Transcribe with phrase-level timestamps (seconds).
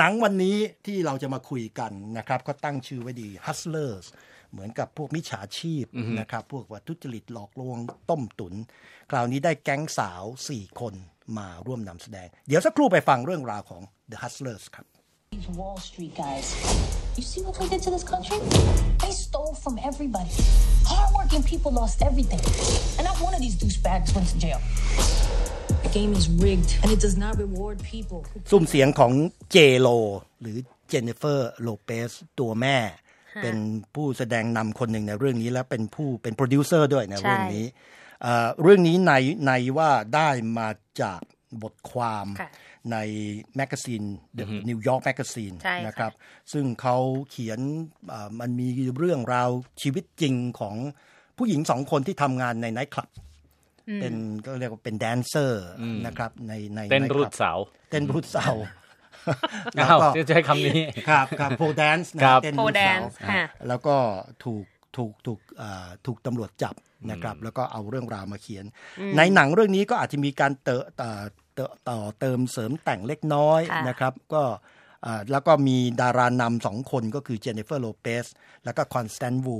[0.00, 0.56] หนังวันนี้
[0.86, 4.06] ที่เราจะมาคุยกันนะครับ ก็ตั้งชื่อไว้ดี Hustlers
[4.52, 5.84] เหมือนกับพวกมิจฉาชีพ
[6.20, 7.78] นะครับ พวกวัตถุจริตหลอกลวง
[8.10, 8.54] ต้มตุน
[9.10, 10.22] คราวนี้ได้แก๊งสาว
[10.52, 10.94] 4 คน
[11.38, 14.86] มาร่วมนำแสดง เดี๋ยวสักครู่ไปฟังเรื่องราวของ The Hustlers ครับ
[15.34, 16.46] These Wall Street guys.
[17.18, 18.38] You see what they did to this country?
[19.02, 20.32] They stole from everybody.
[20.92, 22.42] Hardworking people lost everything.
[22.96, 24.60] And not one of these douchebags went to jail.
[25.96, 28.20] The game is rigged, and it does not reward people.
[28.30, 29.12] who ซุ่มเสียงของ
[29.52, 29.96] เจโ o
[30.40, 30.56] หรือ
[30.88, 32.10] เจนนิเฟอร์โลเปส
[32.40, 32.76] ตัวแม่
[33.42, 33.56] เป็น
[33.94, 37.66] ผู้แสดงนำคนหนึ่งในเรื่องนี้และเป็นผู้เป็นโปรดิวเซอร์ด้วยในใช่เรื่องนี้
[38.22, 39.12] เอ่อเรื่องนี้ใน
[39.46, 40.28] ในว่าได้
[40.58, 40.68] มา
[41.00, 41.20] จาก
[41.62, 42.50] บทความค่ะ
[42.92, 42.96] ใน
[43.56, 44.02] magazine
[44.38, 46.12] The New York Magazine ใช่ค่ะนะครับ
[46.52, 46.96] ซึ่งเขา
[47.30, 47.60] เขียน
[48.08, 49.50] เอ่อมันมีเรื่องราว
[49.82, 50.76] ชีวิตจริงของ
[51.38, 53.08] ผู้หญิงสองคนที่ทำงานในไนท์คลับ
[54.00, 54.14] เป็น
[54.46, 55.66] ก็เรียกว่าเป็นแดนเซอร์
[56.06, 57.52] นะครับในในเต้นไท์ครูลัดบเสา
[57.90, 58.48] เต้นรูดเสา
[59.78, 63.96] อ้าวจะใช้คำนี้ครับครับโพแดนซ์ครับเต้นโพรูดแดเสานซ์ค่ะแล้วก็
[64.44, 64.64] ถูก
[64.96, 66.74] ถูกถูกอ่าถูกตำรวจจับ
[67.10, 68.64] นะครับแล้วก็เอาเรื่องราวมาเขียน
[69.16, 71.10] ในหนังเรื่องนี้ก็อาจจะมีการเตอต่อ
[71.54, 74.42] เตอต่อเติมเสริมแต่งเล็กน้อยค่ะนะครับ ก็
[75.06, 78.26] อ่าแล้วก็มีดารานำสองคนก็คือเจนนิเฟอร์โลเปส
[78.64, 79.58] แล้วก็คอนสแตนวู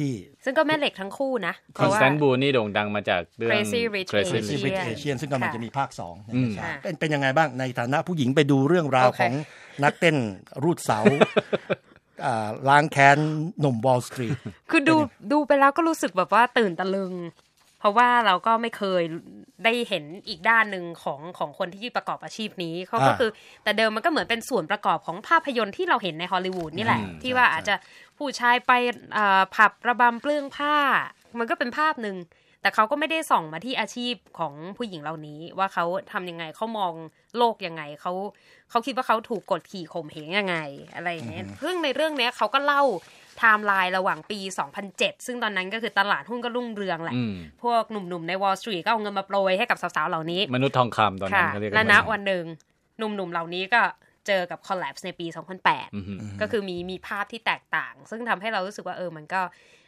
[0.00, 9.34] ที่ ซึ่งก็แม่เหล็กทั้งคู่นะเพคอนราะสว่าแตนบูนี่โด่งดังมาจากเรื่อง Crazy Rich Crazy Crazy Rich Rich Asian Asian ซึ่งกำลังค่ะจะมีภาคสองอืมนะครับเป็นเป็นยังไงบ้างในฐานะผู้หญิงไปดูเรื่องราวโอเคของ
[9.84, 10.16] นักเต้น
[10.62, 11.00] รูดเสา
[12.24, 13.18] อ่าล้างแค้น
[13.60, 14.38] หนุ่ม Wall Street
[14.70, 14.96] คือดู
[15.32, 17.14] ดูไปแล้วก็รู้สึกแบบว่าตื่นตะลึง
[17.80, 19.02] เพราะว่าเราก็ไม่เคย
[19.64, 23.30] ได้เห็นอีกด้านหนึ่งของของคนที่ประกอบอาชีพนี้เขาก็อ่าคือ
[23.64, 27.74] แต่เดิมมันก็เหมือนเป็นส่วนประกอบของภาพยนตร์ที่เราเห็นในฮอลลีวูดนี่แหละอืมที่ว่าอาจจะ
[28.18, 28.72] ผู้ชายไป
[29.12, 30.74] เอ่อผับระบำเปลื้องผ้า
[31.38, 32.16] มันก็เป็นภาพหนึ่ง
[32.62, 36.92] แต่เขาก็ไม่ได้ส่องมาที่อาชีพของผู้หญิงเหล่านี้ ว่าเขาทำยังไงเขามอง
[37.36, 38.12] โลกยังไงเขา
[38.70, 40.56] เขาคิดว่าเขาถูกกดขี่ข่มเหงยังไง
[40.94, 42.82] อะไรอย่างเงี้ยซึ่งในเรื่องเนี้ยเขาก็เล่า
[43.38, 44.38] ไทม์ไลน์ระหว่างปี
[44.82, 52.44] 2007 ซึ่งตอนนั้นก็คือตลาดหุ้นก็รุ่งเรืองแหละอืมพวกหนุ่มๆ ใน Wall Street ก็เอาเงินมาโปรยให้กับสาวๆ เหล่านี้ มนุษย์ทองคำตอนนั้ค่ะนเขาเรียกกัและนณว่าวันหนึ่ง
[52.98, 53.82] หนุ่มๆ เหล่านี้ก็
[54.28, 59.42] เจอกับ collapse ในปีอือฮึ2008 ก็คือมีมีภาพที่แตกต่าง ซึ่งทำให้เรารู้สึกว่าเออมันก็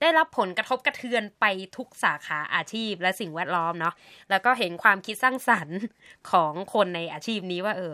[0.00, 1.44] ได้รับผลกระทบกระเทือนไป
[1.76, 3.94] ทุกสาขาอาชีพและสิ่งแวดล้อมเนาะ
[4.30, 5.78] แล้วก็เห็นความคิดสร้างสรรค์
[6.30, 7.92] ของคนในอาชีพนี้ว่าเออ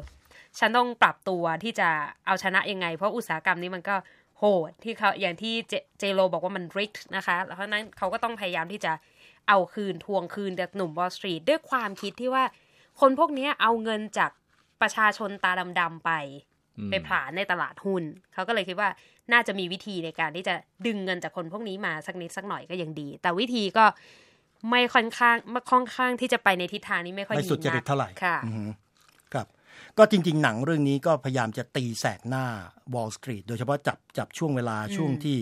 [0.59, 1.89] ฉันต้องปรับตัวที่จะ
[2.27, 3.97] เอาชนะยังไง เพราะอุตสาหกรรมนี้มันก็
[4.39, 8.93] โหดที่เขาอย่างที่เจเจโรบอกว่ามันริกนะคะแล้วเพราะฉะนั้นเขาก็ต้องพยายามที่จะ
[9.49, 12.45] เอาคืนทวงคืนจากหนุ่ม Wall Street ด้วยความคิดที่ว่า
[13.01, 14.31] คนพวกเนี้ยเอาเงินจาก
[14.83, 16.11] ประชาชนตาดำๆไป
[16.91, 18.03] ไปผลาญในตลาดหุ้น
[18.33, 18.89] เขาก็เลยคิดว่า
[19.33, 20.55] น่าจะมีวิธีในการที่จะ
[20.87, 23.85] ดึงเงินจากคนพวกนี้มาสักนิดสักหน่อยก็ยังดี แต่วิธีก็
[24.71, 28.65] ไม่ค่อนข้างไม่ค่อนข้างที่จะไปในทิศทางนี้ไม่ค่อยไม่ดีสุดจริตนักเท่าไหร่ค่ะอือฮึ
[29.33, 29.47] ครับ
[29.99, 32.45] ก็จริง ๆ หนังเรื่องนี้ก็พยายามจะตีแสกหน้า
[32.95, 35.39] Wall Street โดยเฉพาะจับจับช่วงเวลาช่วงที่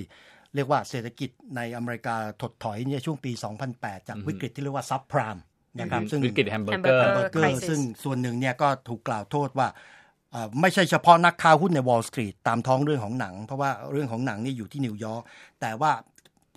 [0.55, 3.33] เรียกว่าเศรษฐกิจในอเมริกาถดถอยเนี่ยช่วงปี
[3.71, 5.37] 2008 จากวิกฤตที่เรียกว่า subprime
[5.81, 9.69] นะครับซึ่งวิกฤตแฮมเบอร์เกอร์ Hamburger crisis ซึ่งส่วนหนึ่งเนี่ยก็ถูกกล่าวโทษว่า
[10.33, 15.23] เอ่อไม่ใช่เฉพาะนักค้าหุ้นใน Wall Street ตามท้องเรื่องของหนัง เพราะว่าเรื่องของหนังนี่อยู่ที่นิวยอร์ก
[15.61, 15.93] แต่ว่า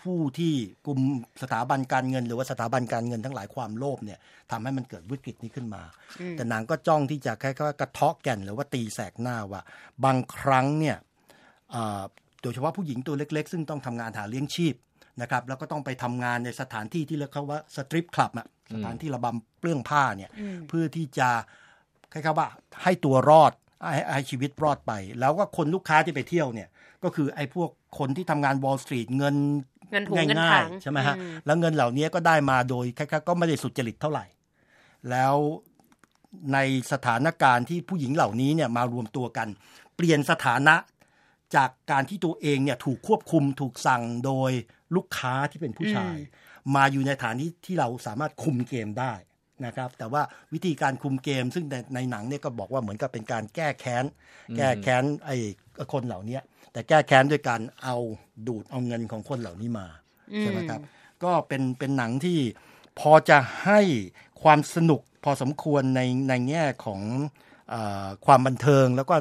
[0.01, 0.53] ผู้ที่
[0.85, 0.99] กลุ่ม
[1.41, 4.19] สถาบันการเงิน หรือว่าสถาบันการเงินทั้งหลายความโลภเนี่ย
[4.51, 5.83] ทำให้มันเกิดวิกฤตนี้ขึ้นมา
[6.37, 9.61] แต่หนังก็จ้องที่จะแค่ว่ากระเทาะแก่นหรือว่าตีแสกหน้าว่า
[10.05, 10.97] บางครั้งเนี่ย
[11.71, 12.01] เอ่อ
[12.41, 14.75] โดยเฉพาะผู้หญิงตัวเล็กๆ ซึ่งต้องทำงานหาเลี้ยงชีพ
[15.21, 20.31] นะครับแล้วก็ต้องไปทำงานในสถานที่ที่เรียกเขาว่าสตริปคลับอะ สถานที่ระบำเปลื้องผ้าเนี่ย
[20.67, 21.29] เพื่อที่จะ
[22.13, 22.47] คล้ายๆว่า
[22.83, 23.53] ให้ตัวรอด
[23.91, 26.69] ให้ให้ชีวิตรอดไป แล้วก็คนลูกค้าที่ไปเที่ยวเนี่ย
[27.03, 29.35] ก็คือไอ้พวกคนที่ทำงาน Wall Street เงิน
[29.91, 34.25] เงินถุงเงินง่าถัยงๆใช่ไหมฮะอืมแล้วเงินเหล่านี้ก็ได้มาโดยคล้ายๆก็ไม่ได้สุจริตเท่าไหร่
[35.09, 35.35] แล้ว
[36.53, 36.57] ใน
[36.91, 39.47] สถานการณ์ที่ผู้หญิงเหล่านี้เนี่ยมารวมตัวกัน
[39.95, 40.75] เปลี่ยนสถานะ
[41.55, 44.51] จากการที่ตัวเองเนี่ยถูกควบคุมถูกสั่งโดย
[44.95, 46.17] ลูกค้าที่เป็นผู้ชาย
[46.75, 49.13] มาอยู่ในฐานที่ที่เราสามารถคุมเกมได้
[49.65, 50.21] นะครับแต่ว่า
[50.53, 54.05] วิธีการคุมเกมซึ่งในในหนังเนี่ยก็บอกว่าเหมือนกับเป็นการแก้แค้น
[54.57, 55.37] แก้แค้นไอ้
[55.93, 56.39] คนเหล่านี้
[56.73, 57.97] แต่แก้แค้นด้วยการเอา
[58.47, 59.87] ดูดเอาเงินของคนเหล่านี้มา
[60.39, 60.81] ใช่ไหมครับ
[61.23, 62.39] ก็เป็นเป็นหนังที่
[62.99, 63.79] พอจะให้
[64.41, 67.50] ความสนุกพอสมควรในในแง่ของเออ
[68.25, 69.15] ความบันเทิงแล้วก็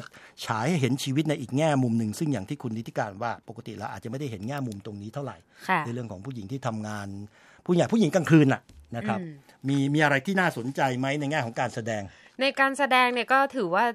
[0.45, 5.37] ฉายให้เห็นชีวิตในอีกแง่มุมหนึ่งซึ่งอย่างที่คุณนิติการว่าปกติเราอาจจะไม่ได้เห็นแง่มุมตรงนี้เท่าไหร่
[5.69, 7.07] ค่ะในเรื่องของผู้หญิงที่ทำงาน
[7.65, 8.61] ผู้ใหญ่ผู้หญิงกลางคืนน่ะ
[8.97, 9.19] นะครับ
[9.67, 12.01] มีมีอะไรที่น่าสนใจไหมในแง่ของการแสดง
[12.41, 13.85] ในการแสดงเนี่ยก็ถือว่า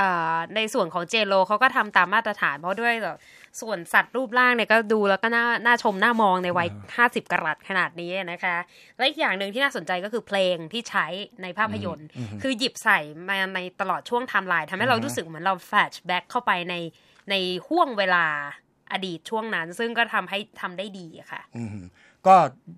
[0.00, 3.16] อ่าในส่วนของเจโ o เขาก็ทำตามมาตรฐานเพราะด้วยแบบ
[3.60, 6.68] ส่วนสัตว์รูปร่างเนี่ยก็ดูแล้วก็น่าน่าชมน่ามองในวัย
[7.00, 8.56] 50กะรัตขนาดนี้นะคะ
[8.96, 11.06] และอีกอย่างหนึ่งที่น่าสนใจก็คือเพลงที่ใช้
[11.42, 12.08] ในภาพยนตร์
[12.42, 16.74] คือหยิบใส่มาในตลอดช่วงไทม์ไลน์ทำให้เรารู้สึกเหมือนเรา flashback เข้าไปใน
[17.30, 17.34] ใน
[17.66, 18.26] ห้วงเวลา
[18.92, 21.80] อดีตช่วงนั้น ซึ่งก็ทำให้ทำได้ดีอะค่ะอืม
[22.26, 22.34] ก็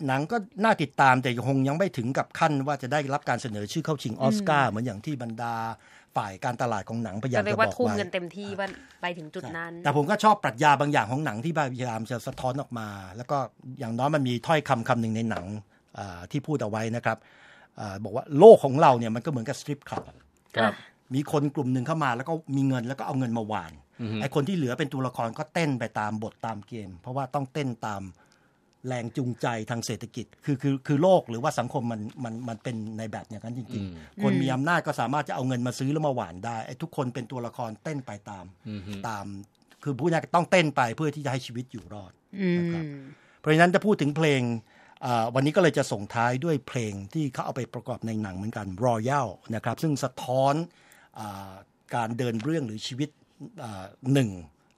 [0.07, 5.55] หนังก็น่าติดตามแต่คงยังไม่ถึงกับขั้นว่าจะได้รับการเสนอชื่อเข้าชิงออสการ์เหมือนอย่างที่บรรดา
[6.17, 8.69] ฝ่ายการตลาดของหนังพยายามจะเรียจะกบว่าอกทุ่มไว้เงินเต็มที่ว่า
[9.03, 13.39] ไปถึงจุดนั้น แต่ผมก็ชอบปรัชญาบางอย่างของหนังที่พยายามจะสะท้อนออกมา แล้วก็
[13.79, 15.45] อย่างน้อยมันมีถ้อยคำคำหนึ่งในหนัง
[15.99, 17.19] อ่าที่พูดเอาไว้นะครับ
[17.81, 20.03] อาบอกว่าโลกของเราเนี่ยมันก็เหมือนกับสตริปคลับ
[20.57, 20.75] ครับ
[21.15, 23.73] มีคนกลุ่มหนึ่งเข้ามาแล้วก็มีเงินแล้วก็เอาเงินมาหวาน
[24.21, 28.03] ไอ้คนที่เหลือเป็นตัวละครก็เต้นไปตามบทตามเกม เพราะว่าต้องเต้นตาม
[28.89, 38.45] แรงจูงใจทางเศรษฐกิจ คือคือคือโลกหรือว่าสังคมมันมันมันเป็นในแบบอย่างนั้นจริง ๆ คนมีอำนาจก็สามารถจะเอาเงินมาซื้อแล้วมาหวานได้ไอ้ทุกคนเป็นตัวละครเต้นไปตาม
[39.09, 39.27] ตาม
[39.83, 42.85] คือผู้นี้ต้องเต้นไปเพื่อที่จะให้ชีวิตอยู่รอดอืมนะครับ
[43.39, 44.43] เพราะฉะนั้นถ้าพูดถึงเพลง
[45.05, 50.55] อ่าวันนี้ก็เลยจะส่งท้ายด้วยเพลงที่เขาเอาไปประกอบในหนังเหมือนกัน Royal นะครับ ซึ่งสะท้อน
[51.19, 51.55] อา
[51.95, 53.24] การเดินเรื่องหรือชีวิตอ่า
[54.15, 54.31] หนึ่ง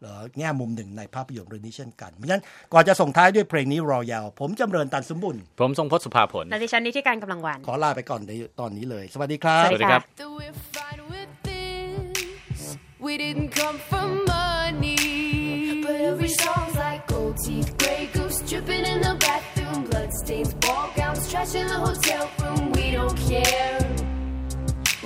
[0.03, 2.43] หรือแง่มุมหนึ่งในภาพยนตร์เรื่องนี้เช่นกัน เพราะฉะนั้น
[2.73, 12.76] ก่อนจะส่งท้ายด้วยเพลงนี้ Royal ผมจำเริญตันสมบุญ ผมทรงพจน์สุภาผล และดิฉันนิติการกำลังวัน ขอลาไปก่อนในตอนนี้เลย สวัสดีครับ สวัสดีครับ that we're fine with this.
[13.06, 14.06] We didn't come for
[14.37, 15.82] money.
[15.85, 21.23] But every song's like gold teeth, gray goose dripping in the bathroom, bloodstains, ball gowns,
[21.31, 22.45] trash in the hotel room.